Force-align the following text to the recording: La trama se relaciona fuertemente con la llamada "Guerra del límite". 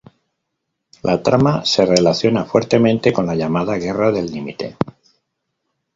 La 1.03 1.21
trama 1.21 1.63
se 1.63 1.85
relaciona 1.85 2.43
fuertemente 2.43 3.13
con 3.13 3.27
la 3.27 3.35
llamada 3.35 3.75
"Guerra 3.75 4.11
del 4.11 4.31
límite". 4.31 4.75